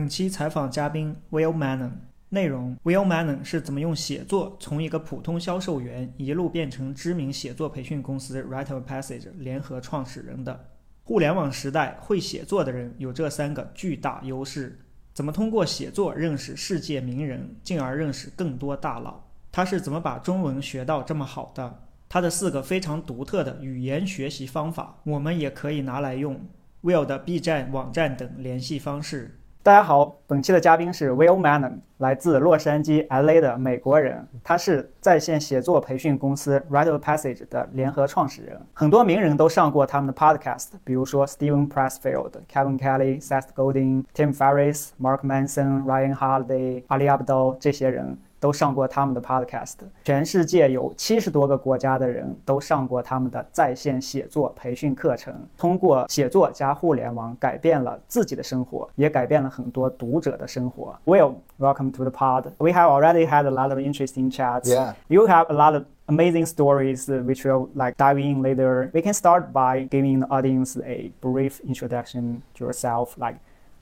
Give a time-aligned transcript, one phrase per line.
[0.00, 1.90] 本期采访嘉宾 Will Manon，
[2.30, 10.70] 内容 Will Manon 是怎么用写作从一个普通销售员一路变成知名写作培训公司 Write of Passage 联合创始人的。
[11.04, 14.78] 互联网时代，会写作的人有这三个巨大优势：
[15.12, 19.22] 怎么通过写作认识世界名人，进而认识更多大佬？
[19.52, 21.82] 他是怎么把中文学到这么好的？
[22.08, 26.40] 他的四个非常独特的语言学习方法，我们也可以拿来用。
[26.84, 29.36] Will 的 B 站、网站等联系方式。
[29.62, 38.58] 大家好，本期的嘉宾是 Will Manon，来自洛杉矶 LA 的美国人，他是在线写作培训公司 Write Passage 的联合创始人。
[38.72, 48.16] 很多名人都上过他们的 Podcast，比如说 Steven Pressfield、Kevin Kelly、Seth Godin、Tim Ferris、Mark Manson、Ryan Holiday、Ali abdol 这些人。
[48.39, 60.95] 都上过他们的 podcast，全世界有七十多个国家的人都上过他们的在线写作培训课程，通过写作加互联网改变了自己的生活，也改变了很多读者的生活。
[61.05, 62.51] Will, welcome to the pod.
[62.59, 64.69] We have already had a lot of interesting chats.
[64.69, 64.93] Yeah.
[65.07, 68.91] You have a lot of amazing stories which we'll like dive in later.
[68.93, 73.37] We can start by giving the audience a brief introduction to yourself, like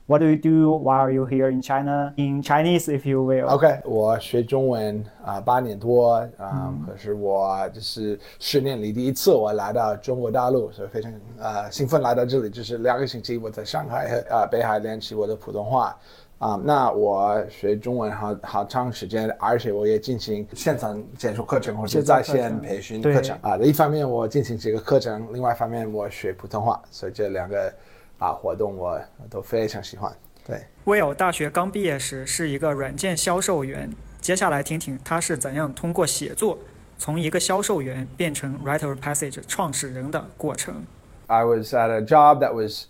[0.09, 2.11] what do you do while you're here in China?
[2.17, 3.45] In Chinese, if you will.
[3.45, 12.49] OK，我学中文啊八年多啊，可是我就是十年里第一次我来到中国大陆，所以非常呃兴奋来到这里。
[12.49, 15.95] 就是两个星期我在上海和啊北海练习我的普通话
[16.39, 16.59] 啊。
[16.63, 23.55] 那我学中文好好长时间，而且我也进行线上讲授课程或者在线培训课程啊。
[23.57, 27.71] 一方面我进行这个课程，另外一方面我学普通话，所以这两个。
[28.19, 30.15] 啊活动我都非常喜欢。
[30.45, 33.89] 对，Will 大学刚毕业时是一个软件销售员，
[34.21, 36.57] 接下来听听他是怎样通过写作
[36.97, 40.85] 从一个销售员变成 Write of Passage 创始人的过程。
[41.27, 42.87] I was at a job that was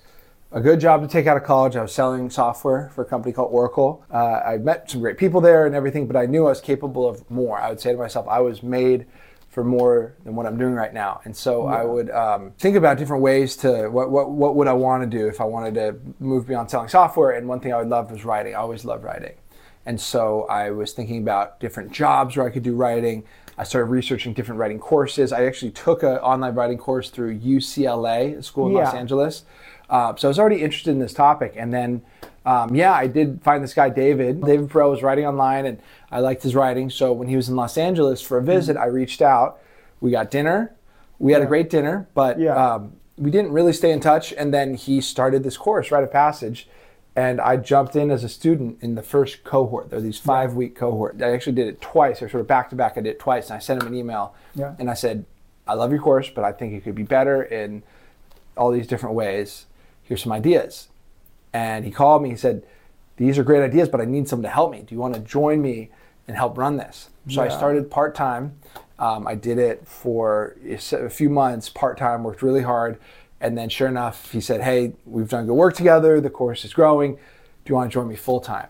[0.52, 1.78] a good job to take out of college.
[1.78, 4.00] I was selling software for a company called Oracle.
[4.10, 7.08] Uh, I met some great people there and everything, but I knew I was capable
[7.08, 7.60] of more.
[7.60, 9.06] I would say to myself, I was made
[9.50, 11.22] for more than what I'm doing right now.
[11.26, 11.78] And so yeah.
[11.78, 15.18] I would um, think about different ways to what, what, what would I want to
[15.18, 17.32] do if I wanted to move beyond selling software.
[17.32, 18.54] And one thing I would love was writing.
[18.54, 19.34] I always loved writing.
[19.86, 23.24] And so I was thinking about different jobs where I could do writing.
[23.58, 25.34] I started researching different writing courses.
[25.34, 28.84] I actually took an online writing course through UCLA, a school in yeah.
[28.84, 29.46] Los Angeles.
[29.90, 31.56] Uh, so I was already interested in this topic.
[31.58, 32.04] And then,
[32.50, 34.44] um, yeah, I did find this guy, David.
[34.44, 35.80] David Perell was writing online, and
[36.10, 36.90] I liked his writing.
[36.90, 38.86] So when he was in Los Angeles for a visit, mm-hmm.
[38.86, 39.60] I reached out.
[40.02, 40.74] We got dinner.
[41.20, 41.46] We had yeah.
[41.46, 42.56] a great dinner, but yeah.
[42.56, 44.34] um, we didn't really stay in touch.
[44.34, 46.68] And then he started this course, Write of Passage.
[47.16, 49.92] And I jumped in as a student in the first cohort.
[49.92, 51.22] There are these five week cohort.
[51.22, 52.94] I actually did it twice, or sort of back to back.
[52.98, 53.50] I did it twice.
[53.50, 54.34] And I sent him an email.
[54.56, 54.74] Yeah.
[54.80, 55.26] And I said,
[55.68, 57.84] I love your course, but I think it could be better in
[58.58, 59.68] all these different ways.
[60.02, 60.88] Here's some ideas.
[61.54, 62.30] And he called me.
[62.30, 62.64] He said,
[63.18, 64.82] These are great ideas, but I need someone to help me.
[64.82, 65.90] Do you want to join me
[66.30, 67.10] and help run this.
[67.28, 67.52] So yeah.
[67.52, 68.56] I started part time.
[69.00, 73.00] Um, I did it for a few months part time, worked really hard.
[73.42, 76.22] And then, sure enough, he said, Hey, we've done good work together.
[76.22, 77.16] The course is growing.
[77.16, 77.20] Do
[77.66, 78.68] you want to join me full time?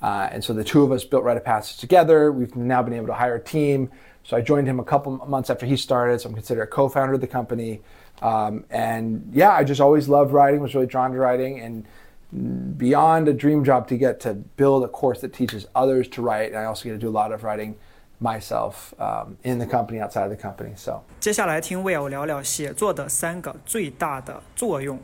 [0.00, 2.30] Uh, and so the two of us built Write of Passage together.
[2.30, 3.90] We've now been able to hire a team.
[4.22, 6.20] So I joined him a couple months after he started.
[6.20, 7.80] So I'm considered a co founder of the company.
[8.20, 11.58] Um, and yeah, I just always loved writing, was really drawn to writing.
[11.58, 11.84] And
[12.32, 16.52] beyond a dream job to get to build a course that teaches others to write.
[16.52, 17.74] And I also get to do a lot of writing
[18.18, 20.74] myself um, in the company, outside of the company.
[20.76, 24.98] So，接下来听 Will 聊聊写作的三个最大的作用。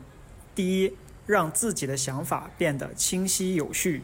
[0.55, 0.97] 第一，
[1.27, 4.00] 让自己的想法变得清晰有序；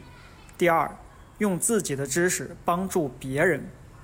[0.57, 0.91] 第二，
[1.39, 3.61] 用自己的知识帮助别人；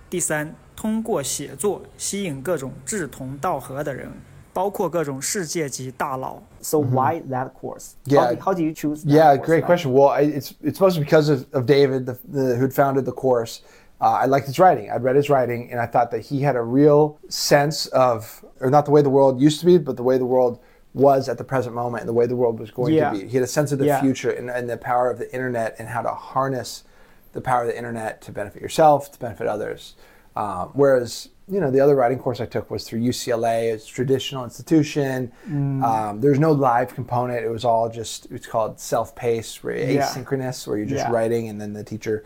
[0.09, 4.09] 第三，通过写作吸引各种志同道合的人。
[4.52, 6.42] 包括各种世界级大佬。
[6.62, 6.94] So mm-hmm.
[6.94, 7.94] why that course?
[8.04, 8.20] Yeah.
[8.20, 9.04] How, do, how do you choose?
[9.04, 9.66] yeah, course, great right?
[9.66, 9.92] question.
[9.92, 13.62] Well, I, it's it's mostly because of, of David, the, the, who'd founded the course.
[14.00, 14.90] Uh, I liked his writing.
[14.90, 18.70] I'd read his writing, and I thought that he had a real sense of, or
[18.70, 20.58] not the way the world used to be, but the way the world
[20.92, 23.10] was at the present moment and the way the world was going yeah.
[23.10, 23.28] to be.
[23.28, 24.00] He had a sense of the yeah.
[24.00, 26.84] future and, and the power of the internet and how to harness
[27.34, 29.94] the power of the internet to benefit yourself, to benefit others.
[30.34, 33.73] Uh, whereas you know, the other writing course I took was through UCLA.
[33.73, 35.31] It's a traditional institution.
[35.49, 35.83] Mm.
[35.83, 37.43] Um, there's no live component.
[37.43, 40.03] It was all just, it's called self-paced, where yeah.
[40.03, 41.11] asynchronous, where you're just yeah.
[41.11, 42.25] writing and then the teacher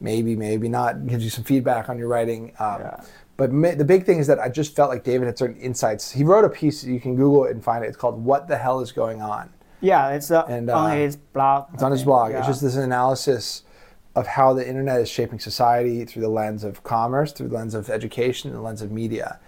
[0.00, 2.52] maybe, maybe not gives you some feedback on your writing.
[2.58, 3.04] Um, yeah.
[3.36, 6.12] But ma- the big thing is that I just felt like David had certain insights.
[6.12, 7.88] He wrote a piece, you can Google it and find it.
[7.88, 9.50] It's called What the Hell is Going On?
[9.80, 11.68] Yeah, it's uh, and, uh, on his blog.
[11.74, 12.32] It's on his blog.
[12.32, 13.62] It's just this analysis
[14.16, 17.74] of how the internet is shaping society through the lens of commerce, through the lens
[17.74, 19.38] of education, and the lens of media.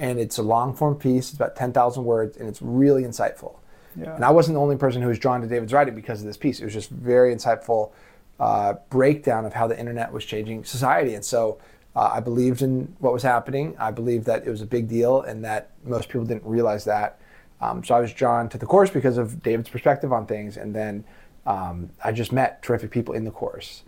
[0.00, 3.54] And it's a long form piece, it's about 10,000 words, and it's really insightful.
[3.98, 4.16] Yeah.
[4.16, 6.36] And I wasn't the only person who was drawn to David's writing because of this
[6.36, 6.60] piece.
[6.60, 7.92] It was just very insightful,
[8.40, 11.14] uh, breakdown of how the internet was changing society.
[11.14, 11.58] And so
[11.94, 13.76] uh, I believed in what was happening.
[13.78, 17.20] I believed that it was a big deal and that most people didn't realize that.
[17.60, 20.56] Um, so I was drawn to the course because of David's perspective on things.
[20.56, 21.04] And then
[21.46, 23.84] um, I just met terrific people in the course,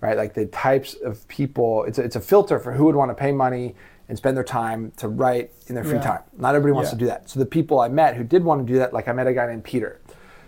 [0.00, 0.16] right?
[0.16, 3.14] Like the types of people, it's a, it's a filter for who would want to
[3.14, 3.74] pay money
[4.08, 6.00] and spend their time to write in their free Yeah.
[6.02, 6.20] time.
[6.36, 6.92] Not everybody wants Yeah.
[6.92, 7.28] to do that.
[7.28, 9.34] So the people I met who did want to do that, like I met a
[9.34, 10.00] guy named Peter.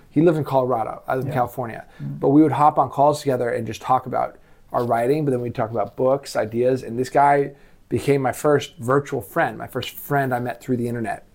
[0.08, 1.02] He lived in Colorado.
[1.06, 1.34] I live in Yeah.
[1.34, 1.84] California.
[2.02, 2.14] Mm-hmm.
[2.18, 4.38] But we would hop on calls together and just talk about
[4.72, 6.82] our writing, but then we'd talk about books, ideas.
[6.82, 7.52] And this guy
[7.88, 11.26] became my first virtual friend, my first friend I met through the internet.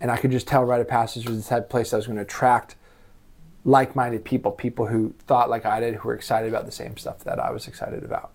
[0.00, 2.06] And I could just tell Write of Passage was the type of place I was
[2.06, 2.76] going to attract
[3.64, 7.20] like-minded people, people who thought like I did, who were excited about the same stuff
[7.20, 8.32] that I was excited about.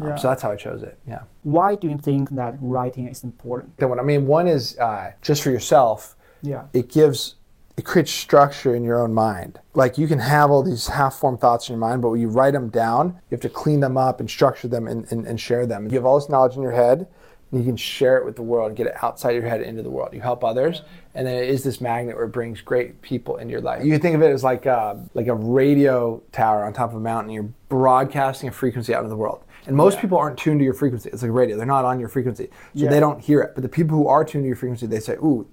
[0.00, 0.98] Um, so that's how I chose it.
[1.06, 1.22] Yeah.
[1.42, 3.76] Why do you think that writing is important?
[3.76, 6.16] Then what I mean, one is uh, just for yourself.
[6.40, 6.64] Yeah.
[6.72, 7.34] It gives,
[7.76, 9.60] it creates structure in your own mind.
[9.74, 12.52] Like you can have all these half-formed thoughts in your mind, but when you write
[12.52, 15.66] them down, you have to clean them up and structure them and, and, and share
[15.66, 15.88] them.
[15.88, 17.06] You have all this knowledge in your head,
[17.52, 19.90] you can share it with the world and get it outside your head into the
[19.90, 20.14] world.
[20.14, 20.82] You help others,
[21.14, 23.84] and then it is this magnet where it brings great people into your life.
[23.84, 26.96] You can think of it as like a, like a radio tower on top of
[26.96, 27.32] a mountain.
[27.32, 29.42] You're broadcasting a frequency out into the world.
[29.66, 31.10] And most people aren't tuned to your frequency.
[31.10, 31.56] It's like radio.
[31.56, 32.46] They're not on your frequency.
[32.46, 32.50] So
[32.84, 32.90] Yeah.
[32.90, 33.52] they don't hear it.
[33.54, 35.46] But the people who are tuned to your frequency, they say, ooh,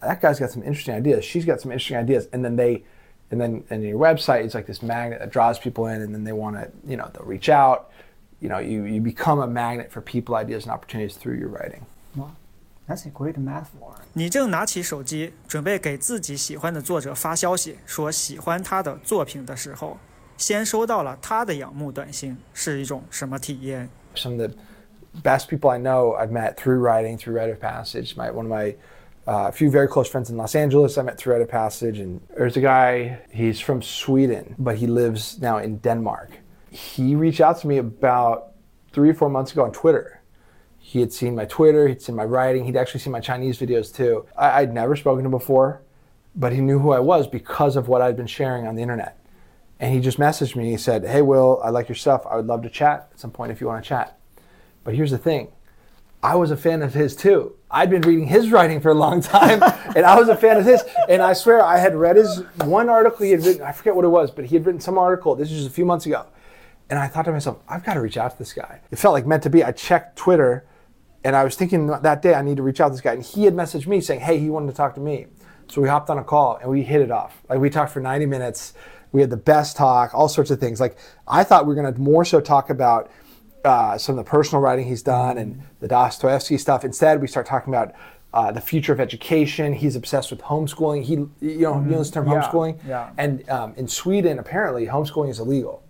[0.00, 1.24] that guy's got some interesting ideas.
[1.24, 2.28] She's got some interesting ideas.
[2.32, 2.84] And then they,
[3.30, 6.24] and then and your website is like this magnet that draws people in, and then
[6.24, 7.90] they want to, you know, they'll reach out
[8.40, 11.82] you know, you, you become a magnet for people, ideas, and opportunities through your writing.
[12.88, 13.96] That's a great metaphor.
[14.12, 19.98] 你正拿起手机，准备给自己喜欢的作者发消息，说喜欢他的作品的时候，
[20.36, 24.56] 先收到了他的仰慕短信，是一种什么体验？Some of the
[25.20, 28.14] best people I know I've met through writing, through Write of Passage.
[28.16, 28.76] My one of my
[29.26, 32.20] uh, few very close friends in Los Angeles I met through Write of Passage, and
[32.36, 33.18] there's a guy.
[33.32, 36.30] He's from Sweden, but he lives now in Denmark
[36.76, 38.52] he reached out to me about
[38.92, 40.20] three or four months ago on Twitter.
[40.78, 43.92] He had seen my Twitter, he'd seen my writing, he'd actually seen my Chinese videos
[43.94, 44.26] too.
[44.36, 45.80] I, I'd never spoken to him before,
[46.34, 49.18] but he knew who I was because of what I'd been sharing on the internet.
[49.80, 50.70] And he just messaged me.
[50.70, 52.26] He said, Hey, Will, I like your stuff.
[52.26, 54.18] I would love to chat at some point if you want to chat.
[54.84, 55.48] But here's the thing
[56.22, 57.56] I was a fan of his too.
[57.70, 59.62] I'd been reading his writing for a long time,
[59.96, 60.84] and I was a fan of his.
[61.08, 63.62] And I swear I had read his one article he had written.
[63.62, 65.34] I forget what it was, but he had written some article.
[65.34, 66.26] This was just a few months ago.
[66.88, 68.80] And I thought to myself, I've got to reach out to this guy.
[68.90, 69.64] It felt like meant to be.
[69.64, 70.66] I checked Twitter,
[71.24, 73.14] and I was thinking that day I need to reach out to this guy.
[73.14, 75.26] And he had messaged me saying, Hey, he wanted to talk to me.
[75.68, 77.42] So we hopped on a call and we hit it off.
[77.48, 78.72] Like we talked for 90 minutes.
[79.10, 80.78] We had the best talk, all sorts of things.
[80.78, 80.96] Like
[81.26, 83.10] I thought we were going to more so talk about
[83.64, 86.84] uh, some of the personal writing he's done and the Dostoevsky stuff.
[86.84, 87.94] Instead, we start talking about
[88.32, 89.72] uh, the future of education.
[89.72, 91.02] He's obsessed with homeschooling.
[91.02, 92.78] He, you know, you know this term Yeah, homeschooling.
[92.86, 93.10] yeah.
[93.18, 95.82] And um, in Sweden, apparently, homeschooling is illegal.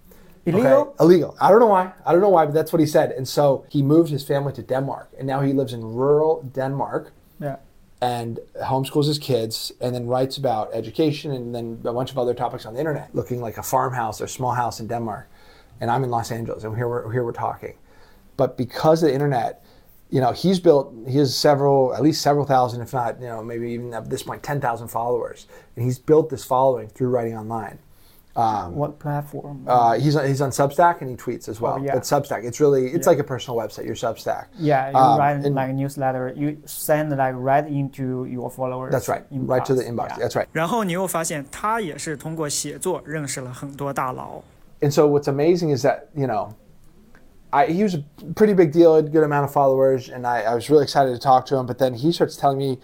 [0.47, 0.81] Illegal?
[0.83, 0.91] Okay?
[1.01, 1.37] Illegal.
[1.41, 1.93] I don't know why.
[2.05, 3.11] I don't know why, but that's what he said.
[3.13, 7.13] And so he moved his family to Denmark, and now he lives in rural Denmark
[7.41, 7.57] Yeah.
[8.01, 12.35] and homeschools his kids and then writes about education and then a bunch of other
[12.35, 15.29] topics on the internet, looking like a farmhouse or small house in Denmark.
[15.81, 17.75] And I'm in Los Angeles, and here we're, here we're talking.
[18.37, 19.63] But because of the internet,
[20.09, 23.43] you know, he's built, he has several, at least several thousand, if not, you know,
[23.43, 25.47] maybe even at this point, 10,000 followers.
[25.75, 27.79] And he's built this following through writing online.
[28.36, 29.66] Um, What platform?
[29.68, 31.76] uh, he's, on, he's on Substack and he tweets as well.
[31.78, 31.94] Oh, yeah.
[31.96, 33.12] But Substack, it's really, it's Yeah.
[33.12, 34.46] like a personal website, your Substack.
[34.58, 36.32] yeah, you um, write and- like a newsletter.
[36.34, 38.90] You send like right into your followers.
[38.94, 40.12] That's right, right to the inbox.
[40.12, 40.20] Yeah.
[40.20, 40.48] That's right.
[40.54, 44.42] 然后你又发现他也是通过写作认识了很多大佬。
[44.82, 46.54] and so what's amazing is that you know
[47.52, 50.42] I, he was a pretty big deal had a good amount of followers and I,
[50.44, 52.80] I was really excited to talk to him but then he starts telling me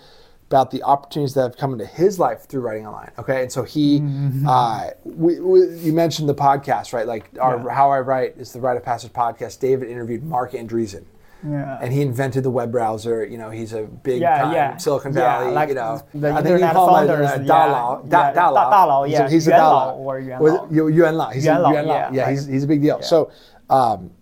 [0.53, 3.63] about the opportunities that have come into his life through writing online okay and so
[3.63, 4.03] he
[4.47, 7.75] uh, we, we, you mentioned the podcast right like our, Yeah.
[7.75, 11.05] how i write is the write of passage podcast david interviewed marc andreessen
[11.43, 11.79] Yeah.
[11.81, 13.25] and he invented the web browser.
[13.33, 14.77] You know, he's a big Yeah, time yeah.
[14.77, 15.53] Silicon Yeah, Valley.
[15.61, 17.53] like you know, the I think you internet call him founders, a, a yeah.
[17.53, 17.91] Dalao.
[18.13, 18.73] Yeah, Dalao.
[18.75, 19.29] Dalao, He's a- yeah.
[19.35, 19.59] He's a Dalao.
[19.59, 20.69] Lao or Yuan Lao.
[20.99, 21.31] Yuan Lao.
[21.31, 22.99] He's Yuan a Lao, yeah, Yeah, he's, he's a big deal.
[23.01, 23.07] Yeah.
[23.13, 23.33] So,
[23.71, 24.13] um,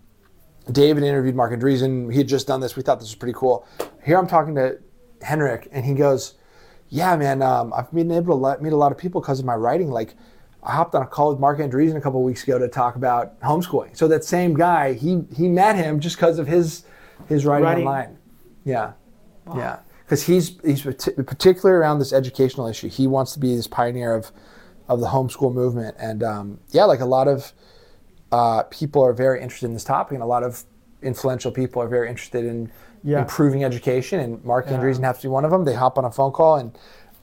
[0.71, 2.11] David interviewed Marc Andreessen.
[2.11, 2.75] He had just done this.
[2.75, 3.67] We thought this was pretty cool.
[4.03, 4.79] Here I'm talking to
[5.23, 6.35] Henrik, and he goes,
[6.89, 9.45] "Yeah, man, um, I've been able to let, meet a lot of people because of
[9.45, 9.89] my writing.
[9.89, 10.15] Like,
[10.63, 12.95] I hopped on a call with Marc Andreessen a couple of weeks ago to talk
[12.95, 13.97] about homeschooling.
[13.97, 16.83] So that same guy, he he met him just because of his
[17.27, 17.87] his writing, Writing.
[17.87, 18.17] online.
[18.63, 18.93] Yeah,
[19.55, 22.89] yeah, because he's he's particularly around this educational issue.
[22.89, 24.31] He wants to be this pioneer of
[24.87, 27.53] of the homeschool movement, and um, yeah, like a lot of
[28.31, 30.63] uh, people are very interested in this topic, and a lot of
[31.01, 32.71] influential people are very interested in
[33.02, 33.20] Yeah.
[33.20, 34.20] improving education.
[34.20, 34.78] And Mark Yeah.
[34.78, 35.64] Andreessen happens to be one of them.
[35.64, 36.72] They hop on a phone call, and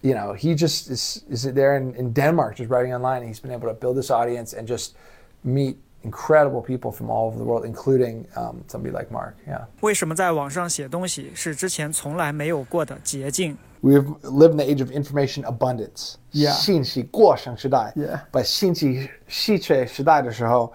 [0.01, 3.19] you know he just is, is there in, in Denmark, just writing online.
[3.21, 4.95] And he's been able to build this audience and just
[5.43, 9.35] meet incredible people from all over the world, including um, somebody like Mark.
[9.47, 9.65] Yeah.
[9.81, 13.57] 为什么在网上写东西是之前从来没有过的捷径？
[13.81, 16.15] We've lived in the age of information abundance.
[16.31, 16.51] Yeah.
[16.53, 17.91] 信息过剩时代.
[17.97, 18.21] Yeah.
[18.31, 20.71] But 信息稀缺时代的时候,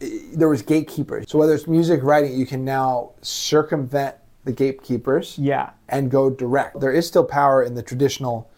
[0.00, 0.06] eh,
[0.36, 1.24] there was gatekeepers.
[1.28, 5.70] So whether it's music writing, you can now circumvent the gatekeepers Yeah.
[5.88, 6.80] and go direct.
[6.80, 8.48] There is still power in the traditional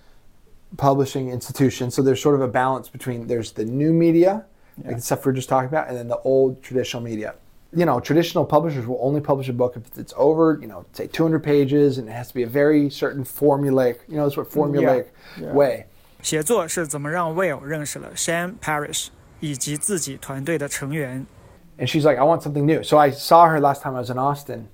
[0.76, 1.90] publishing institution.
[1.90, 4.44] So there's sort of a balance between there's the new media,
[4.84, 7.34] like the stuff we are just talking about, and then the old traditional media.
[7.72, 11.06] You know, traditional publishers will only publish a book if it's over, you know, say
[11.06, 14.48] 200 pages, and it has to be a very certain formulaic, you know, it's what
[14.50, 15.06] formulaic
[15.40, 15.52] Yeah.
[15.52, 15.86] way.
[16.22, 19.08] 写作是怎么让 Will 认识了 Shane Parrish
[19.40, 21.26] 以及自己团队的成员？
[21.78, 22.82] And she's like, I want something new.
[22.82, 24.66] So I saw her last time I was in Austin,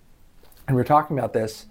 [0.71, 1.65] and we were talking about this.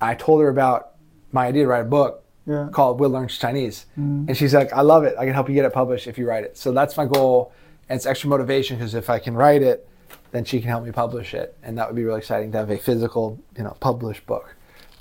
[0.00, 0.90] I told her about
[1.30, 2.68] my idea to write a book Yeah.
[2.72, 3.86] called Will Learns Chinese.
[3.96, 5.14] And she's like, I love it.
[5.16, 6.58] I can help you get it published if you write it.
[6.58, 7.52] So that's my goal.
[7.88, 9.88] And it's extra motivation because if I can write it,
[10.32, 11.56] then she can help me publish it.
[11.62, 14.56] And that would be really exciting to have a physical, you know, published book.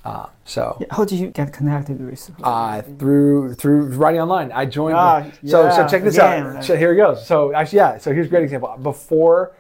[0.06, 2.30] Uh, so How did you get connected with?
[2.44, 4.52] uh, through through writing online.
[4.52, 4.96] I joined.
[4.98, 6.58] Ah, so so check this again.
[6.58, 6.64] out.
[6.64, 7.26] So here it goes.
[7.26, 7.98] So actually, yeah.
[8.00, 8.76] So here's a great example.
[8.82, 9.52] Before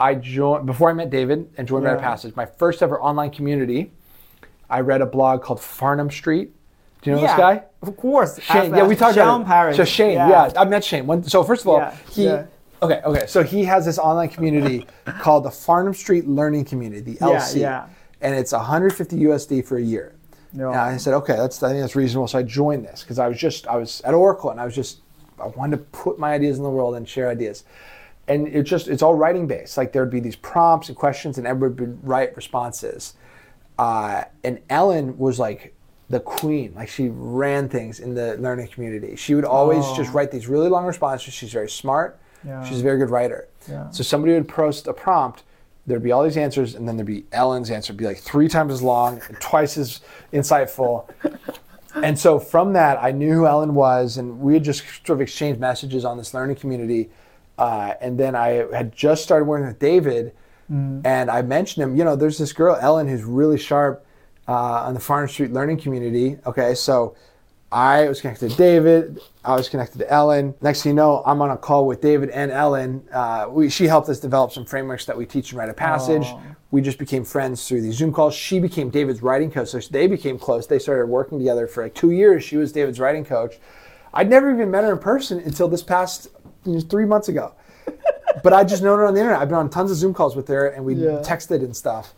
[0.00, 1.96] I joined, before I met David and joined Yeah.
[1.96, 3.92] Passage, my first ever online community,
[4.70, 6.52] I read a blog called Farnham Street.
[7.02, 7.62] Do you know yeah, this guy?
[7.82, 8.40] Of course.
[8.40, 8.72] Shane.
[8.72, 9.46] I've Yeah, we talked Sean about it.
[9.46, 9.76] Parrish.
[9.76, 10.52] So Shane, yeah.
[10.56, 11.06] I met Shane.
[11.06, 12.24] When, so first of all, Yeah, he.
[12.24, 12.46] yeah.
[12.82, 13.26] Okay, okay.
[13.26, 14.86] So he has this online community
[15.20, 17.86] called the Farnham Street Learning Community, the LC, yeah.
[18.22, 20.14] and it's 150 USD for a year.
[20.54, 20.68] Yeah.
[20.68, 22.26] And I said, okay, that's I think that's reasonable.
[22.26, 24.74] So I joined this because I was just I was at Oracle and I was
[24.74, 25.00] just
[25.38, 27.64] I wanted to put my ideas in the world and share ideas.
[28.30, 29.76] And it just it's all writing based.
[29.76, 33.14] Like there'd be these prompts and questions and everybody would write responses.
[33.78, 35.74] Uh, and Ellen was like
[36.08, 36.72] the queen.
[36.74, 39.16] Like she ran things in the learning community.
[39.16, 39.96] She would always Oh.
[39.96, 41.32] just write these really long responses.
[41.34, 42.18] She's very smart.
[42.44, 42.62] Yeah.
[42.64, 43.48] She's a very good writer.
[43.68, 43.90] Yeah.
[43.90, 45.42] So somebody would post a prompt,
[45.86, 48.48] there'd be all these answers, and then there'd be Ellen's answer, it'd be like three
[48.48, 50.00] times as long, and twice as
[50.32, 51.08] insightful.
[51.94, 55.20] and so from that, I knew who Ellen was, and we had just sort of
[55.20, 57.10] exchanged messages on this learning community.
[57.60, 60.32] Uh, and then I had just started working with David,
[61.04, 61.96] and I mentioned him.
[61.96, 64.06] You know, there's this girl Ellen who's really sharp
[64.48, 66.38] uh, on the Farnham Street Learning Community.
[66.46, 67.14] Okay, so
[67.70, 69.20] I was connected to David.
[69.44, 70.54] I was connected to Ellen.
[70.62, 73.06] Next thing you know, I'm on a call with David and Ellen.
[73.12, 76.24] Uh, we, she helped us develop some frameworks that we teach in Write of Passage.
[76.24, 76.40] Oh.
[76.70, 78.34] We just became friends through these Zoom calls.
[78.34, 80.66] She became David's writing coach, so they became close.
[80.66, 82.42] They started working together for like two years.
[82.42, 83.58] She was David's writing coach.
[84.14, 86.28] I'd never even met her in person until this past
[86.88, 87.52] three months ago.
[88.44, 89.40] but I just known her on the internet.
[89.40, 91.18] I've been on tons of Zoom calls with her, and we Yeah.
[91.22, 92.14] texted and stuff.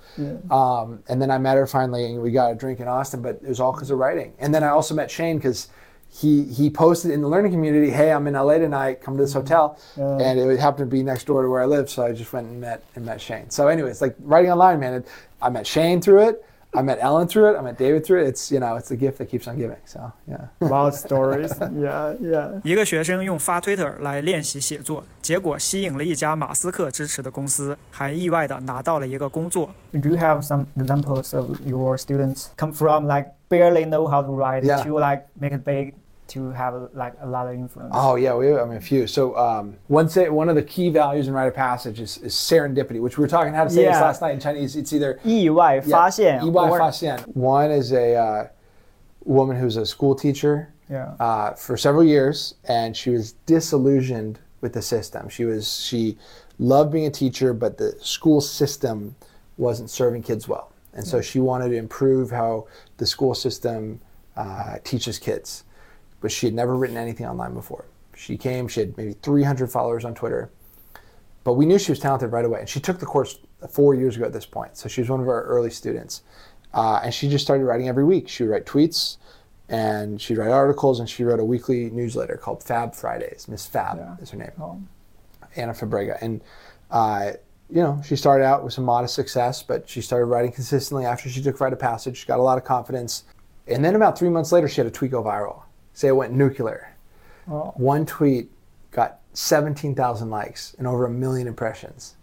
[0.50, 3.22] Um, and then I met her finally, and we got a drink in Austin.
[3.22, 4.32] But it was all because of writing.
[4.38, 5.68] And then I also met Shane because
[6.11, 9.00] he he posted in the learning community, "Hey, I'm in LA tonight.
[9.02, 10.18] Come to this hotel." Yeah.
[10.18, 12.49] And it happened to be next door to where I live, so I just went
[12.49, 13.49] and met and met Shane.
[13.49, 14.94] So, anyways, like writing online, man.
[14.94, 15.06] It,
[15.40, 16.44] I met Shane through it.
[16.72, 17.57] I met Ellen through it.
[17.57, 18.27] I met David through it.
[18.27, 19.77] It's you know, it's the gift that keeps on giving.
[19.86, 20.50] So yeah.
[20.60, 21.51] Wild stories.
[21.74, 22.62] yeah, yeah.
[22.63, 29.72] 一个学生用发 Twitter 来练习写作，结果吸引了一家马斯克支持的公司，还意外的拿到了一个工作。
[29.93, 34.36] Do you have some examples of your students come from like barely know how to
[34.36, 34.84] write Yeah.
[34.84, 35.93] to like make it big
[36.32, 37.92] to have like a lot of influence?
[37.94, 39.06] Oh yeah, we, I mean a few.
[39.06, 42.34] So um, one say, one of the key values in write of passage is, is
[42.34, 43.92] serendipity, which we were talking how to say yeah.
[43.92, 44.74] this last night in Chinese.
[44.74, 47.18] It's either 意外发现, yeah, 意外发现.
[47.34, 48.48] One is a uh,
[49.24, 51.14] woman who's a school teacher yeah.
[51.20, 55.28] uh, for several years, and she was disillusioned with the system.
[55.28, 56.16] She was she
[56.58, 59.16] loved being a teacher, but the school system
[59.58, 64.00] wasn't serving kids well, and so she wanted to improve how the school system
[64.34, 65.64] uh, teaches kids.
[66.23, 67.85] But she had never written anything online before.
[68.17, 68.69] She came.
[68.69, 70.50] She had maybe 300 followers on Twitter,
[71.45, 72.61] but we knew she was talented right away.
[72.61, 73.38] And she took the course
[73.69, 76.23] four years ago at this point, so she was one of our early students.
[76.73, 78.29] Uh, and she just started writing every week.
[78.29, 79.17] She would write tweets,
[79.69, 83.47] and she'd write articles, and she wrote a weekly newsletter called Fab Fridays.
[83.49, 84.17] Miss Fab Yeah.
[84.23, 84.81] is her name, Oh.
[85.57, 86.17] Anna Fabrega.
[86.23, 86.41] And
[86.91, 87.33] uh,
[87.71, 91.29] you know, she started out with some modest success, but she started writing consistently after
[91.31, 92.26] she took Write of Passage.
[92.26, 93.25] Got a lot of confidence,
[93.67, 95.62] and then about three months later, she had a tweet go viral.
[95.92, 96.94] Say it went nuclear.
[97.50, 97.72] Oh.
[97.76, 98.50] One tweet
[98.90, 102.16] got 17,000 likes and over a million impressions,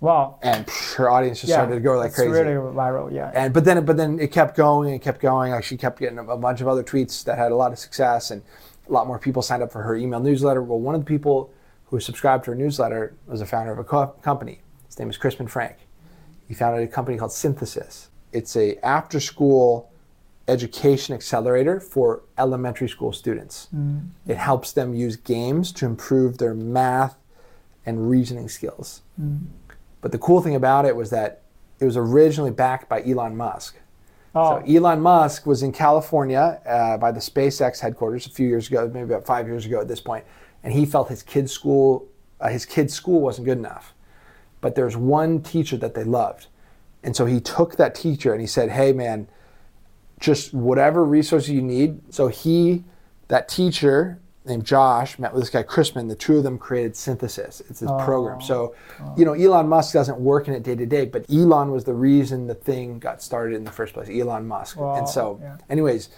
[0.00, 0.38] Wow.
[0.42, 1.56] and her audience just yeah.
[1.56, 2.30] started to go like it's crazy.
[2.30, 3.12] really viral.
[3.12, 3.30] Yeah.
[3.34, 5.52] And but then but then it kept going and kept going.
[5.52, 7.78] Like she kept getting a, a bunch of other tweets that had a lot of
[7.78, 8.42] success, and
[8.88, 10.62] a lot more people signed up for her email newsletter.
[10.62, 11.50] Well, one of the people
[11.86, 14.60] who subscribed to her newsletter was a founder of a co- company.
[14.86, 15.76] His name is Chrisman Frank.
[16.48, 18.08] He founded a company called Synthesis.
[18.32, 19.90] It's a after school
[20.46, 23.68] education accelerator for elementary school students.
[24.26, 27.16] It helps them use games to improve their math
[27.86, 29.02] and reasoning skills.
[30.00, 31.42] But the cool thing about it was that
[31.80, 33.76] it was originally backed by Elon Musk.
[34.34, 38.68] Oh, So Elon Musk was in California uh, by the SpaceX headquarters a few years
[38.68, 40.24] ago, maybe about five years ago at this point,
[40.62, 42.06] and he felt his kid's school,
[42.40, 43.94] uh, his kid's school wasn't good enough.
[44.60, 46.46] But there's one teacher that they loved,
[47.02, 49.28] and so he took that teacher and he said, "Hey, man,
[50.24, 52.84] just whatever resources you need." So he,
[53.28, 56.08] that teacher named Josh, met with this guy Chrisman.
[56.08, 57.62] The two of them created Synthesis.
[57.68, 58.42] It's this program.
[58.42, 58.74] So,
[59.16, 61.94] you know, Elon Musk doesn't work in it day to day, but Elon was the
[61.94, 64.08] reason the thing got started in the first place.
[64.10, 65.56] Elon Musk, Wow, and so, yeah.
[65.70, 66.10] anyways,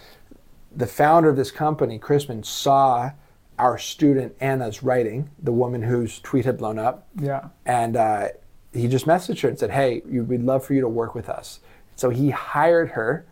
[0.75, 3.12] the founder of this company, Chrisman, saw
[3.58, 7.48] our student Anna's writing, the woman whose tweet had blown up, yeah.
[7.64, 8.28] and uh,
[8.72, 11.60] he just messaged her and said, "Hey, we'd love for you to work with us."
[11.94, 13.25] So he hired her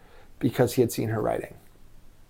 [0.44, 1.54] because he had seen her writing.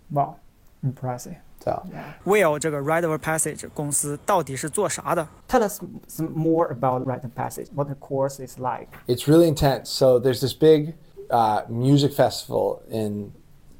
[0.08, 0.36] Wow,
[0.84, 1.34] impressive.
[1.64, 1.82] So,
[2.24, 5.80] Will 这个 Write of Passage 公司到底是做啥的？Tell us
[6.18, 7.66] more about Write of Passage.
[7.74, 8.86] What the course is like?
[9.08, 9.86] It's really intense.
[9.86, 10.94] So there's this big
[11.28, 13.32] uh, music festival in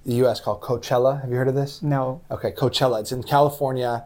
[0.05, 0.41] the U.S.
[0.41, 1.21] called Coachella.
[1.21, 1.81] Have you heard of this?
[1.81, 2.21] No.
[2.31, 3.00] Okay, Coachella.
[3.00, 4.05] It's in California.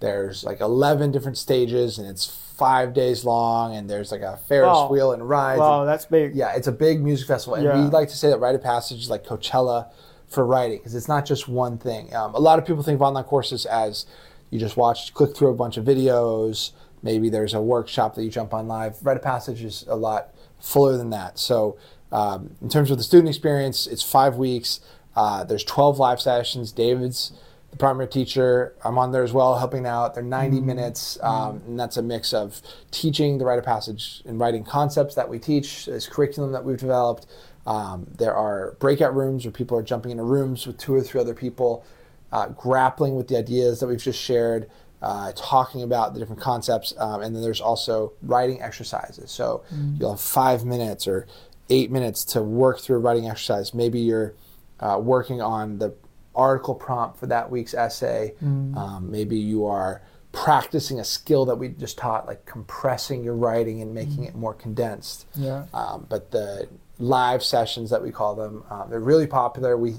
[0.00, 3.74] There's like 11 different stages, and it's five days long.
[3.74, 4.88] And there's like a Ferris Wow.
[4.90, 5.60] wheel and rides.
[5.60, 6.34] Wow, that's big.
[6.34, 7.82] Yeah, it's a big music festival, and Yeah.
[7.84, 9.86] we like to say that Write of Passage is like Coachella
[10.28, 12.14] for writing because it's not just one thing.
[12.14, 14.06] Um, a lot of people think of online courses as
[14.50, 16.70] you just watch, click through a bunch of videos.
[17.02, 18.96] Maybe there's a workshop that you jump on live.
[19.04, 21.38] Write of Passage is a lot fuller than that.
[21.38, 21.76] So,
[22.12, 24.80] um, in terms of the student experience, it's five weeks.
[25.14, 26.72] Uh, there's 12 live sessions.
[26.72, 27.32] David's
[27.78, 28.74] primary teacher.
[28.84, 30.14] I'm on there as well, helping out.
[30.14, 34.38] They're 90 minutes, um, and that's a mix of teaching the Write of Passage and
[34.40, 37.26] writing concepts that we teach, this curriculum that we've developed.
[37.66, 41.20] Um, there are breakout rooms where people are jumping into rooms with two or three
[41.20, 41.84] other people,
[42.32, 44.70] uh, grappling with the ideas that we've just shared,
[45.02, 46.94] uh, talking about the different concepts.
[46.98, 49.30] Um, and then there's also writing exercises.
[49.30, 49.62] So
[49.98, 51.26] you'll have five minutes or
[51.68, 53.74] eight minutes to work through a writing exercise.
[53.74, 54.34] Maybe you're
[54.80, 55.94] uh, working on the
[56.36, 58.34] article prompt for that week's essay.
[58.42, 63.80] Um, maybe you are practicing a skill that we just taught, like compressing your writing
[63.80, 65.26] and making it more condensed.
[65.34, 65.64] Yeah.
[65.72, 66.68] Um, but the
[66.98, 69.76] live sessions that we call them, uh, they're really popular.
[69.76, 69.94] We,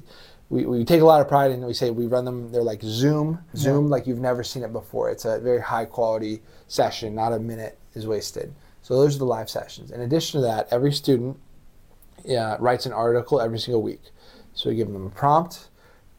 [0.49, 1.65] we we take a lot of pride in.
[1.65, 2.51] We say we run them.
[2.51, 5.09] They're like Zoom, Zoom, like you've never seen it before.
[5.09, 7.15] It's a very high quality session.
[7.15, 8.53] Not a minute is wasted.
[8.83, 9.91] So those are the live sessions.
[9.91, 11.37] In addition to that, every student
[12.29, 14.01] uh, writes an article every single week.
[14.53, 15.67] So we give them a prompt.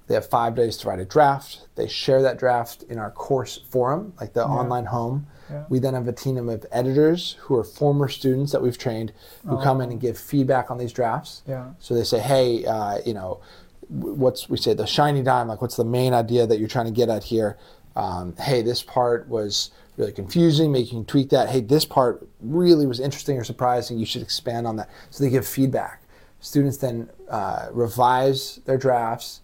[0.08, 1.68] They have five days to write a draft.
[1.76, 5.26] They share that draft in our course forum, like the online home.
[5.50, 5.64] Yeah.
[5.68, 9.12] We then have a team of editors who are former students that we've trained
[9.46, 11.42] who come in and give feedback on these drafts.
[11.46, 11.70] Yeah.
[11.78, 13.40] So they say, hey, uh, you know,
[13.88, 15.48] what's we say the shiny dime?
[15.48, 17.58] Like, what's the main idea that you're trying to get at here?
[17.96, 20.72] Um, hey, this part was really confusing.
[20.72, 21.48] Maybe you can tweak that.
[21.48, 23.98] Hey, this part really was interesting or surprising.
[23.98, 24.88] You should expand on that.
[25.10, 26.02] So they give feedback.
[26.40, 29.40] Students then uh, revise their drafts,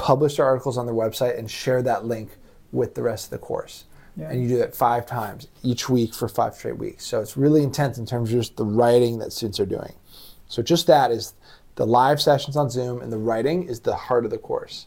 [0.00, 2.36] publish their articles on their website, and share that link
[2.72, 3.84] with the rest of the course.
[4.16, 4.30] Yeah.
[4.30, 7.04] And you do that five times each week for five straight weeks.
[7.04, 9.92] So it's really intense in terms of just the writing that students are doing.
[10.48, 11.34] So just that is
[11.74, 14.86] the live sessions on Zoom and the writing is the heart of the course.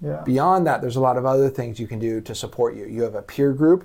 [0.00, 0.22] Yeah.
[0.24, 2.86] Beyond that, there's a lot of other things you can do to support you.
[2.86, 3.84] You have a peer group,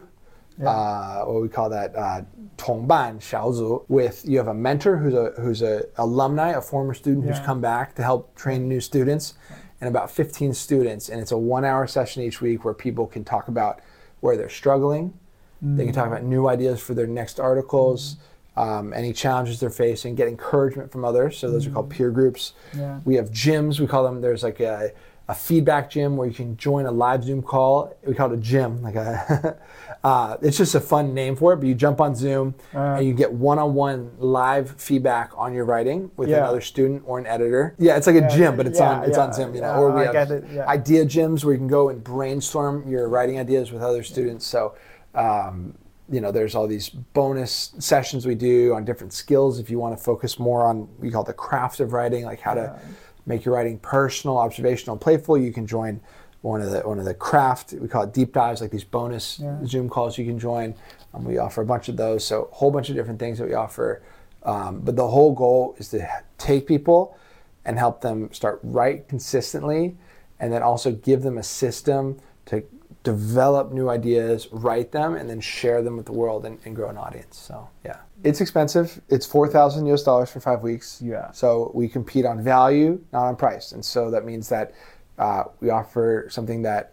[0.57, 0.69] Yeah.
[0.69, 2.21] uh, what we call that, uh,
[2.57, 3.85] 同伴小组.
[3.87, 7.45] With you have a mentor who's a who's a alumni, a former student who's Yeah.
[7.45, 9.35] come back to help train new students,
[9.84, 11.10] and about 15 students.
[11.10, 13.80] And it's a one-hour session each week where people can talk about
[14.20, 15.12] where they're struggling.
[15.76, 18.16] They can talk about new ideas for their next articles,
[18.56, 21.36] um, any challenges they're facing, get encouragement from others.
[21.38, 22.54] So those are called peer groups.
[22.74, 23.00] Yeah.
[23.04, 23.78] We have gyms.
[23.78, 24.20] We call them.
[24.20, 24.92] There's like a,
[25.26, 27.96] a feedback gym where you can join a live Zoom call.
[28.06, 28.82] We call it a gym.
[28.82, 29.56] Like a,
[30.04, 31.56] uh, it's just a fun name for it.
[31.56, 32.96] But you jump on Zoom Uh.
[32.98, 36.38] and you get one-on-one live feedback on your writing with Yeah.
[36.38, 37.74] another student or an editor.
[37.78, 39.54] Yeah, it's like a Yeah, gym, but it's yeah, on it's on Zoom.
[39.54, 42.86] You know, or we I have it, idea gyms where you can go and brainstorm
[42.86, 44.46] your writing ideas with other students.
[44.46, 44.74] So.
[45.14, 45.74] Um,
[46.10, 49.58] you know, there's all these bonus sessions we do on different skills.
[49.58, 52.40] If you want to focus more on, we call it the craft of writing, like
[52.40, 52.78] how to
[53.26, 55.38] make your writing personal, observational, and playful.
[55.38, 56.00] You can join
[56.42, 57.72] one of the one of the craft.
[57.72, 59.64] We call it deep dives, like these bonus Yeah.
[59.64, 60.74] Zoom calls you can join.
[61.14, 63.48] Um, we offer a bunch of those, so a whole bunch of different things that
[63.48, 64.02] we offer.
[64.42, 66.06] Um, but the whole goal is to
[66.36, 67.16] take people
[67.64, 69.96] and help them start write consistently,
[70.38, 72.62] and then also give them a system to
[73.04, 76.88] develop new ideas, write them, and then share them with the world and, and grow
[76.88, 77.36] an audience.
[77.38, 79.00] So yeah, it's expensive.
[79.08, 81.00] It's four thousand US dollars for five weeks.
[81.00, 81.30] Yeah.
[81.30, 84.72] So we compete on value, not on price, and so that means that
[85.18, 86.92] uh, we offer something that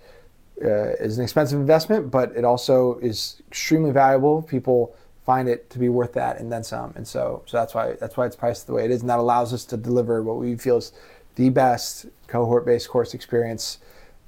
[0.64, 4.44] uh, is an expensive investment, but it also is extremely valuable.
[4.44, 4.94] People
[5.26, 8.18] find it to be worth that and then some, and so so that's why that's
[8.18, 10.58] why it's priced the way it is, and that allows us to deliver what we
[10.58, 10.92] feel is
[11.36, 13.78] the best cohort-based course experience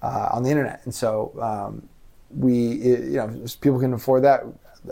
[0.04, 0.82] uh, on the internet.
[0.84, 1.88] And so um,
[2.30, 4.44] we, you know, people can afford that.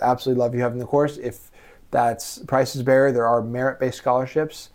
[0.02, 1.17] Absolutely love you having the course.
[1.17, 1.52] If
[1.91, 4.69] that's price is better, there are merit-based scholarships.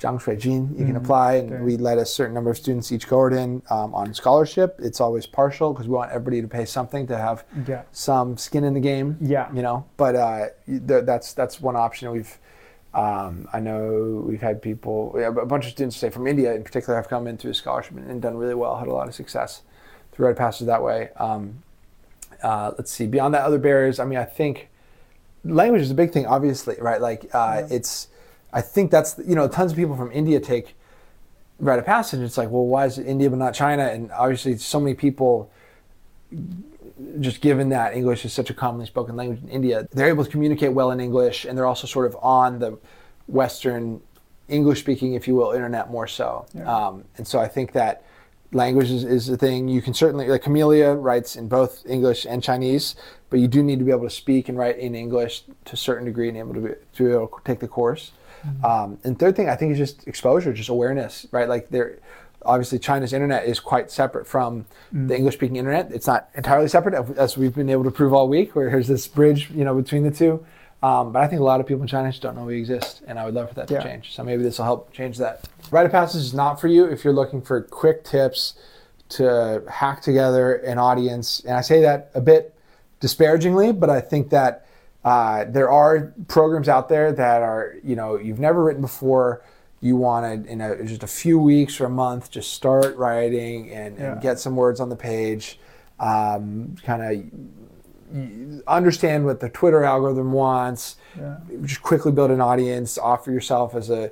[0.00, 1.62] Jiang Shui Jin, you can apply, and okay.
[1.62, 4.76] we let a certain number of students each cohort in um, on scholarship.
[4.82, 7.82] It's always partial because we want everybody to pay something to have Yeah.
[7.92, 9.16] some skin in the game.
[9.20, 9.52] Yeah.
[9.52, 9.84] you know.
[9.96, 12.10] But uh, th- that's that's one option.
[12.10, 12.36] We've
[12.94, 16.64] um, I know we've had people, yeah, a bunch of students, say from India in
[16.64, 18.76] particular, have come in through a scholarship and, and done really well.
[18.76, 19.62] Had a lot of success
[20.12, 21.10] through Red Passes that way.
[21.16, 21.62] Um,
[22.42, 23.06] uh, let's see.
[23.06, 23.98] Beyond that, other barriers.
[23.98, 24.68] I mean, I think
[25.44, 26.26] language is a big thing.
[26.26, 27.00] Obviously, right?
[27.00, 28.08] Like uh, it's.
[28.52, 30.74] I think that's you know tons of people from India take
[31.58, 32.20] Write of Passage.
[32.20, 33.84] It's like, well, why is it India but not China?
[33.84, 35.50] And obviously, so many people
[37.20, 40.30] just given that English is such a commonly spoken language in India, they're able to
[40.30, 42.78] communicate well in English, and they're also sort of on the
[43.26, 44.00] Western
[44.48, 46.46] English speaking, if you will, internet more so.
[46.54, 46.64] Yeah.
[46.64, 48.04] Um, and so I think that
[48.52, 49.68] language is, is a thing.
[49.68, 52.94] You can certainly, like Camellia writes in both English and Chinese,
[53.30, 55.76] but you do need to be able to speak and write in English to a
[55.76, 58.12] certain degree and able to, be, to be able to take the course.
[58.64, 61.48] Um, and third thing, I think is just exposure, just awareness, right?
[61.48, 61.98] Like there,
[62.44, 65.92] obviously China's internet is quite separate from the English speaking internet.
[65.92, 69.06] It's not entirely separate, as we've been able to prove all week, where there's this
[69.06, 70.44] bridge, you know, between the two.
[70.82, 73.02] Um, but I think a lot of people in China just don't know we exist,
[73.06, 73.82] and I would love for that to Yeah.
[73.82, 74.14] change.
[74.14, 75.48] So maybe this will help change that.
[75.70, 78.54] Write of Passage is not for you if you're looking for quick tips
[79.10, 81.40] to hack together an audience.
[81.46, 82.54] And I say that a bit
[83.00, 84.66] disparagingly, but I think that
[85.04, 89.42] uh, there are programs out there that are, you know, you've never written before.
[89.80, 93.70] You want to, in a, just a few weeks or a month, just start writing
[93.72, 94.12] and, Yeah.
[94.12, 95.58] and get some words on the page.
[95.98, 97.24] Um, kind of
[98.66, 100.96] understand what the Twitter algorithm wants.
[101.18, 101.38] Yeah.
[101.62, 102.98] Just quickly build an audience.
[102.98, 104.10] Offer yourself as a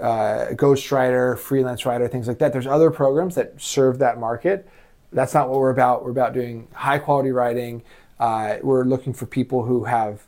[0.00, 2.52] uh, ghostwriter, freelance writer, things like that.
[2.52, 4.68] There's other programs that serve that market.
[5.12, 6.04] That's not what we're about.
[6.04, 7.82] We're about doing high quality writing.
[8.18, 10.26] Uh, we're looking for people who have,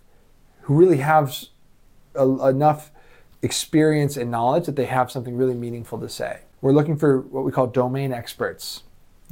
[0.63, 1.35] who really have
[2.15, 2.91] a, enough
[3.43, 6.41] experience and knowledge that they have something really meaningful to say.
[6.61, 8.83] We're looking for what we call domain experts.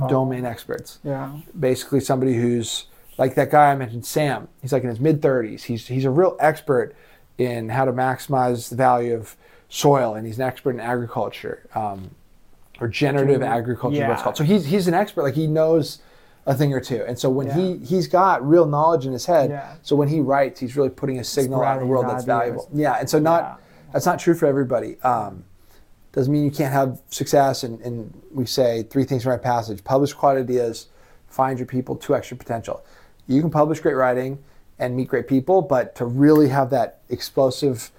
[0.00, 0.08] Oh.
[0.08, 1.38] Domain experts Yeah.
[1.58, 2.86] basically somebody who's
[3.18, 4.48] like that guy I mentioned, Sam.
[4.62, 5.62] He's like in his mid 30s.
[5.62, 6.94] He's he's a real expert
[7.38, 9.36] in how to maximize the value of
[9.68, 12.10] soil, and he's an expert in agriculture um,
[12.80, 14.36] or generative agriculture, is what it's called.
[14.36, 15.22] So he's he's an expert.
[15.22, 15.98] Like he knows
[16.46, 17.54] a thing or two, and so when Yeah.
[17.56, 19.50] he he's got real knowledge in his head.
[19.50, 19.74] Yeah.
[19.82, 22.68] So when he writes, he's really putting a signal out in the world that's valuable.
[22.72, 23.54] Yeah, and so not Yeah.
[23.92, 25.00] that's not true for everybody.
[25.02, 25.44] Um,
[26.12, 27.64] doesn't mean you can't have success.
[27.64, 30.86] And, and we say three things in right passage: publish quality ideas,
[31.28, 32.84] find your people, two extra potential
[33.27, 34.39] You can publish great writing
[34.79, 37.91] and meet great people, but to really have that explosive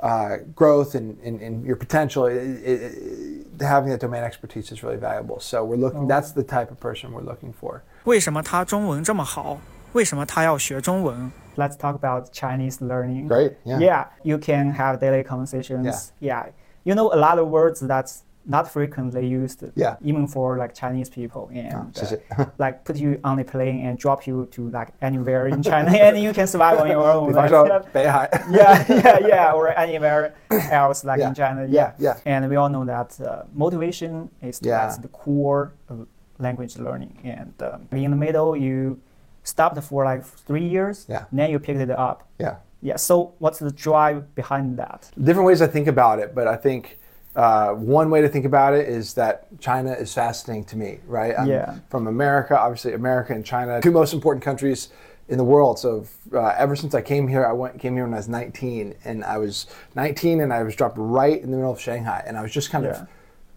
[0.00, 4.82] uh, growth and, and, and your potential, it, it, it- having that domain expertise is
[4.82, 5.38] really valuable.
[5.38, 6.08] So we're looking.
[6.08, 7.82] That's the type of person we're looking for.
[8.04, 9.58] 为什么他中文这么好？
[9.92, 11.30] 为什么他要学中文？
[11.56, 13.28] Let's talk about Chinese learning.
[13.28, 13.52] Great.
[13.64, 13.78] Yeah.
[13.78, 16.10] Yeah, you can have daily conversations.
[16.20, 16.46] Yeah.
[16.82, 19.63] You know a lot of words that's not frequently used.
[19.75, 19.95] Yeah.
[20.03, 23.97] Even for like Chinese people and ah, uh, like put you on a plane and
[23.97, 27.31] drop you to like anywhere in China and you can survive on your own.
[27.31, 27.51] like,
[27.95, 30.33] yeah, yeah, yeah, or anywhere
[30.71, 31.29] else like yeah.
[31.29, 31.67] in China.
[31.69, 31.93] Yeah.
[31.99, 32.15] yeah.
[32.15, 32.19] yeah.
[32.25, 34.97] And we all know that uh, motivation is yeah.
[34.99, 36.07] the core of
[36.39, 37.19] language learning.
[37.23, 38.99] And um, in the middle you
[39.43, 41.05] stopped for like three years.
[41.07, 41.25] Yeah.
[41.31, 42.27] Then you picked it up.
[42.39, 42.57] Yeah.
[42.81, 42.95] Yeah.
[42.95, 45.11] So what's the drive behind that?
[45.21, 46.98] Different ways I think about it, but I think
[47.39, 51.33] uh, one way to think about it is that China is fascinating to me, right?
[51.39, 51.75] I'm Yeah.
[51.89, 54.89] From America, obviously, America and China, two most important countries
[55.29, 55.79] in the world.
[55.79, 58.93] So uh, ever since I came here, I went came here when I was 19,
[59.05, 62.37] and I was 19, and I was dropped right in the middle of Shanghai, and
[62.37, 62.91] I was just kind Yeah.
[62.91, 63.07] of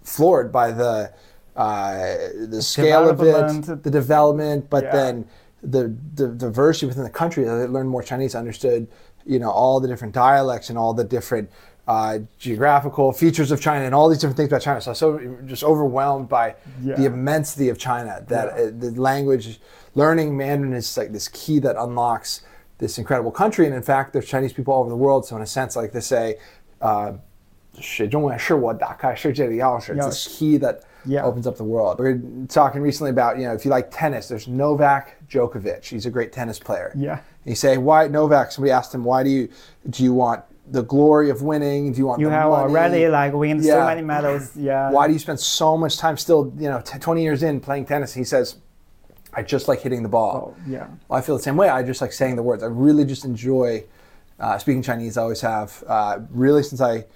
[0.04, 1.12] floored by the
[1.56, 1.96] uh,
[2.48, 4.92] the scale of it, the development, but Yeah.
[4.92, 5.26] then
[5.62, 7.48] the, the diversity within the country.
[7.48, 8.86] I learned more Chinese, understood,
[9.26, 11.50] you know, all the different dialects and all the different
[11.87, 14.81] uh, geographical features of China and all these different things about China.
[14.81, 16.95] So I was so just overwhelmed by Yeah.
[16.95, 18.63] the immensity of China that Yeah.
[18.65, 19.61] uh, the language
[19.95, 22.41] learning Mandarin is like this key that unlocks
[22.79, 23.65] this incredible country.
[23.65, 25.25] And in fact, there's Chinese people all over the world.
[25.25, 26.35] So in a sense, like they say,
[26.81, 27.13] uh,
[27.79, 29.95] 学中文是我打开世界的钥匙.
[29.95, 31.23] It's this key that Yeah.
[31.23, 31.99] opens up the world.
[31.99, 32.19] We were
[32.49, 35.83] talking recently about, you know, if you like tennis, there's Novak Djokovic.
[35.85, 36.91] He's a great tennis player.
[36.95, 37.13] Yeah.
[37.13, 38.51] And you say, why Novak?
[38.51, 39.47] Somebody asked him, why do you
[39.89, 41.92] do you want the glory of winning?
[41.92, 42.62] Do you want You the have money?
[42.62, 44.56] already like win so many medals.
[44.56, 44.90] Yeah.
[44.90, 47.86] Why do you spend so much time still, you know, t- 20 years in playing
[47.86, 48.14] tennis?
[48.14, 48.56] He says,
[49.34, 50.54] I just like hitting the ball.
[50.56, 50.86] Oh, yeah.
[51.08, 51.68] Well, I feel the same way.
[51.68, 52.62] I just like saying the words.
[52.62, 53.84] I really just enjoy
[54.38, 55.16] uh, speaking Chinese.
[55.16, 55.82] I always have.
[55.86, 57.06] Uh, really, since I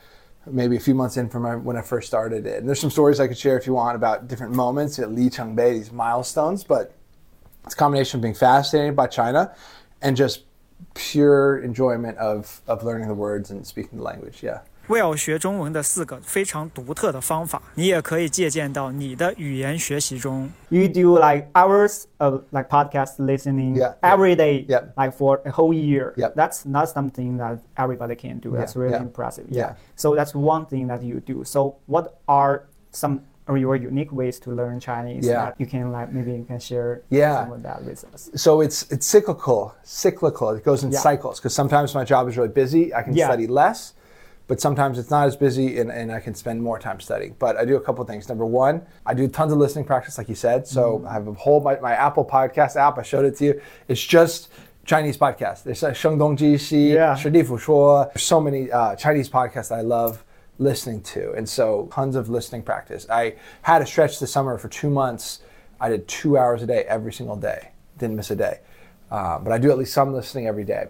[0.46, 2.59] maybe a few months in from my, when I first started it.
[2.59, 5.28] And there's some stories I could share if you want about different moments at Li
[5.28, 6.64] Chengbai, these milestones.
[6.64, 6.94] But
[7.64, 9.54] it's a combination of being fascinated by China
[10.02, 10.44] and just
[10.93, 14.41] pure enjoyment of of learning the words and speaking the language.
[14.43, 14.62] Yeah.
[14.88, 20.49] Will 学中文的四个非常独特的方法，你也可以借鉴到你的语言学习中。
[20.69, 24.84] You do like hours of like podcast listening Yeah, every day, yeah.
[24.97, 26.13] like for a whole year.
[26.17, 26.31] Yeah.
[26.36, 28.57] That's not something that everybody can do.
[28.57, 29.03] That's Yeah, really yeah.
[29.03, 29.45] impressive.
[29.49, 29.75] Yeah.
[29.95, 31.45] So that's one thing that you do.
[31.45, 35.52] So what are some or your unique ways to learn Chinese yeah.
[35.59, 37.44] you can like maybe you can share yeah.
[37.44, 38.30] some of that with us.
[38.35, 40.50] So it's it's cyclical, cyclical.
[40.50, 40.98] It goes in yeah.
[40.98, 42.92] cycles because sometimes my job is really busy.
[42.92, 43.26] I can yeah.
[43.26, 43.94] study less,
[44.48, 47.37] but sometimes it's not as busy and, and I can spend more time studying.
[47.38, 48.28] But I do a couple things.
[48.28, 50.66] Number one, I do tons of listening practice, like you said.
[50.66, 51.09] So mm.
[51.09, 52.98] I have a whole my, my Apple podcast app.
[52.98, 53.61] I showed it to you.
[53.87, 54.48] It's just
[54.85, 55.62] Chinese podcasts.
[55.62, 58.12] There's uh, like Shengdong Ji Shi, Shi Di Fu Shuo.
[58.12, 60.24] There's so many uh, Chinese podcasts I love
[60.58, 61.32] listening to.
[61.32, 63.06] And so tons of listening practice.
[63.10, 65.40] I had a stretch this summer for two months.
[65.80, 68.60] I did two hours a day every single day, didn't miss a day.
[69.10, 70.86] Uh, but I do at least some listening every day.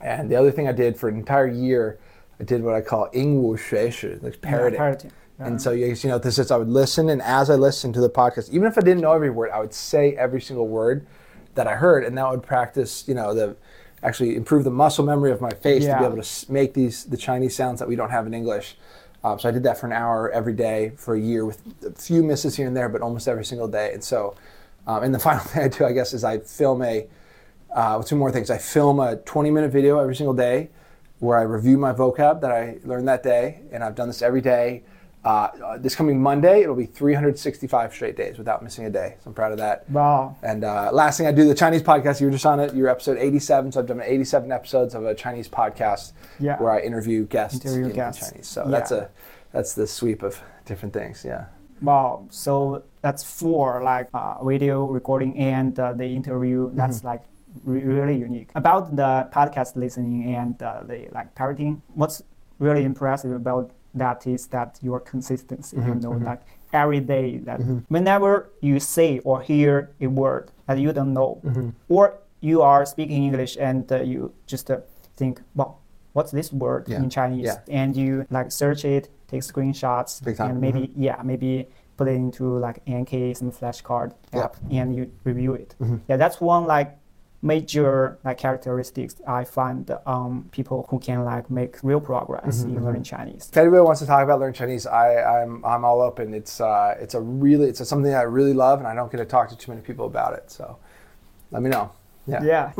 [0.00, 1.98] And the other thing I did for an entire year,
[2.40, 4.78] I did what I call Ingwusheshu, like parroting.
[4.78, 4.80] Yeah,
[5.40, 5.58] And uh-huh.
[5.58, 8.50] so, you know, this is, I would listen, and as I listened to the podcast,
[8.50, 11.06] even if I didn't know every word, I would say every single word
[11.54, 13.56] that I heard, and that would practice, you know, the
[14.02, 17.16] actually improve the muscle memory of my face to be able to make these the
[17.16, 18.76] Chinese sounds that we don't have in English.
[19.24, 21.90] Um, so I did that for an hour every day for a year with a
[21.90, 23.92] few misses here and there, but almost every single day.
[23.92, 24.36] And so,
[24.86, 27.06] um, and the final thing I do, I guess, is I film a
[27.74, 28.50] uh, two more things.
[28.50, 30.70] I film a 20 minute video every single day
[31.18, 34.40] where I review my vocab that I learned that day, and I've done this every
[34.40, 34.84] day.
[35.24, 39.16] Uh, this coming Monday, it'll be 365 straight days without missing a day.
[39.22, 39.88] So I'm proud of that.
[39.90, 40.36] Wow.
[40.42, 42.74] And uh, last thing I do, the Chinese podcast, you were just on it.
[42.74, 43.72] You're episode 87.
[43.72, 46.56] So I've done 87 episodes of a Chinese podcast Yeah.
[46.62, 48.30] where I interview guests Interview in, guests.
[48.30, 48.46] Chinese.
[48.46, 48.70] So Yeah.
[48.70, 49.10] that's a
[49.52, 51.24] that's the sweep of different things.
[51.24, 51.46] Yeah.
[51.82, 52.26] Wow.
[52.30, 56.70] So that's four like uh, video recording and uh, the interview.
[56.74, 57.22] That's like
[57.64, 58.50] re- really unique.
[58.54, 62.22] About the podcast listening and uh, the like parroting, what's
[62.58, 65.76] really impressive about that is that your consistency.
[65.76, 70.92] You know, like every day that whenever you say or hear a word that you
[70.92, 71.40] don't know,
[71.88, 74.78] or you are speaking English and uh, you just uh,
[75.16, 75.80] think, well,
[76.12, 76.98] what's this word Yeah.
[76.98, 77.46] in Chinese?
[77.46, 77.58] Yeah.
[77.80, 82.84] And you like search it, take screenshots, and maybe yeah, maybe put it into like
[82.86, 84.44] Anki some flashcard Yeah.
[84.44, 85.74] app and you review it.
[85.80, 85.96] Mm-hmm.
[86.08, 86.96] Yeah, that's one like
[87.40, 92.70] major like characteristics I find um, people who can like make real progress mm-hmm.
[92.70, 92.84] in mm-hmm.
[92.84, 93.48] learning Chinese.
[93.50, 96.34] If anybody wants to talk about learning Chinese, I, I'm I'm all open.
[96.34, 99.18] It's uh, it's a really it's a, something I really love, and I don't get
[99.18, 100.50] to talk to too many people about it.
[100.50, 100.78] So
[101.50, 101.92] let me know.
[102.26, 102.42] Yeah.
[102.42, 102.72] yeah.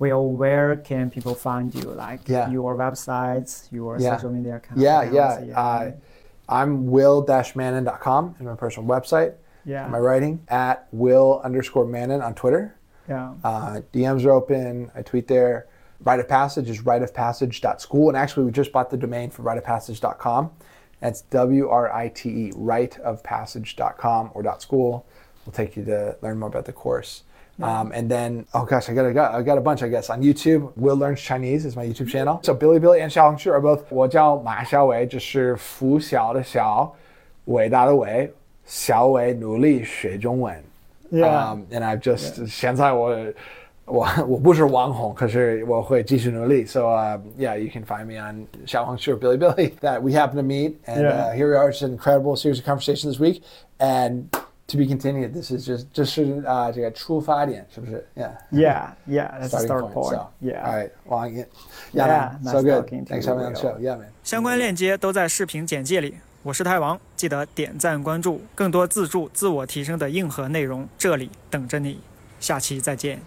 [0.00, 1.82] Will where can people find you?
[1.82, 2.50] Like yeah.
[2.50, 4.16] your websites, your yeah.
[4.16, 4.82] social media accounts?
[4.82, 5.60] Yeah, yeah.
[5.60, 5.92] Uh,
[6.48, 9.34] I'm will-mannon.com is my personal website
[9.68, 9.86] yeah.
[9.86, 12.74] my writing at will underscore Mannon on Twitter.
[13.08, 13.34] Yeah.
[13.44, 14.90] Uh, DMs are open.
[14.94, 15.66] I tweet there.
[16.04, 18.08] Write of Passage is writeofpassage.school.
[18.08, 20.50] And actually, we just bought the domain for writeofpassage.com.
[21.00, 25.06] That's W R I T E, writeofpassage.com or .school.
[25.44, 27.22] We'll take you to learn more about the course.
[27.58, 27.80] Yeah.
[27.80, 30.10] Um, and then, oh gosh, I got, I got I got a bunch, I guess.
[30.10, 32.40] On YouTube, Will Learns Chinese is my YouTube channel.
[32.44, 36.94] So Bilibili and Xiao Hongshu are both 我叫马小伟，就是拂晓的晓，
[37.46, 38.32] 伟大的伟。
[38.68, 40.62] 小伟努力学中文。
[41.10, 41.54] Yeah.
[41.54, 42.46] Um, and I've just yeah.
[42.46, 43.16] 现在我
[43.86, 46.66] 我我不是网红，可是我会继续努力。
[46.66, 50.76] So uh, um, yeah, you can find me on Xiaohongshu Bilibili that we happen to meet,
[50.86, 51.08] and yeah.
[51.08, 51.70] uh, here we are.
[51.70, 53.42] It's an incredible series of conversations this week,
[53.80, 54.28] and
[54.66, 55.32] to be continued.
[55.32, 58.32] This is just just uh, 这个出发点是不是？Yeah.
[58.52, 59.40] Yeah, yeah.
[59.40, 59.94] That's starting the start point.
[59.94, 60.10] point.
[60.10, 60.62] So, yeah.
[60.62, 60.90] All right.
[61.08, 61.46] Long well,
[61.94, 62.38] yeah, yeah.
[62.42, 63.08] Nice so good.
[63.08, 63.78] Thanks for having on the show.
[63.80, 64.12] Yeah, man.
[64.22, 66.18] 相关链接都在视频简介里。
[66.44, 72.00] 我是太王，记得点赞关注，更多自助、自我提升的硬核内容，这里等着你。
[72.38, 73.20] 下期再见。